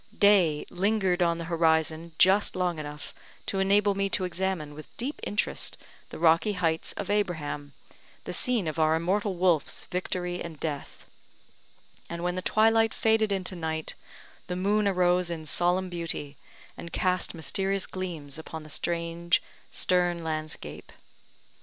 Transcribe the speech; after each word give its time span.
Day 0.17 0.65
lingered 0.71 1.21
on 1.21 1.37
the 1.37 1.43
horizon 1.43 2.13
just 2.17 2.55
long 2.55 2.79
enough 2.79 3.13
to 3.45 3.59
enable 3.59 3.93
me 3.93 4.09
to 4.09 4.23
examine, 4.23 4.73
with 4.73 4.89
deep 4.97 5.19
interest, 5.21 5.77
the 6.09 6.17
rocky 6.17 6.53
heights 6.53 6.91
of 6.93 7.11
Abraham, 7.11 7.73
the 8.23 8.33
scene 8.33 8.67
of 8.67 8.79
our 8.79 8.95
immortal 8.95 9.35
Wolfe's 9.35 9.85
victory 9.85 10.41
and 10.41 10.59
death; 10.59 11.05
and 12.09 12.23
when 12.23 12.33
the 12.33 12.41
twilight 12.41 12.95
faded 12.95 13.31
into 13.31 13.55
night, 13.55 13.93
the 14.47 14.55
moon 14.55 14.87
arose 14.87 15.29
in 15.29 15.45
solemn 15.45 15.87
beauty, 15.87 16.35
and 16.75 16.91
cast 16.91 17.35
mysterious 17.35 17.85
gleams 17.85 18.39
upon 18.39 18.63
the 18.63 18.71
strange 18.71 19.39
stern 19.69 20.23
landscape. 20.23 20.91